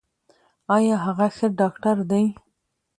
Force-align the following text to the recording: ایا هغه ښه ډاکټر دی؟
ایا 0.75 0.95
هغه 1.05 1.27
ښه 1.35 1.47
ډاکټر 1.59 1.97
دی؟ 2.11 2.25